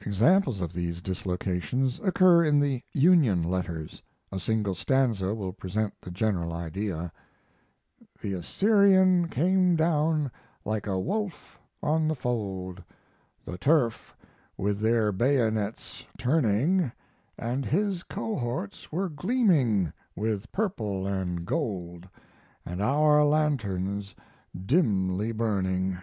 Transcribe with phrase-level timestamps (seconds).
[0.00, 6.10] Examples of these dislocations occur in the Union letters; a single stanza will present the
[6.10, 7.12] general idea:
[8.20, 10.32] The Assyrian came down
[10.64, 12.82] like a wolf on the fold,
[13.44, 14.16] The turf
[14.56, 16.90] with their bayonets turning,
[17.38, 22.08] And his cohorts were gleaming with purple and gold,
[22.64, 24.16] And our lanterns
[24.64, 25.96] dimly burning.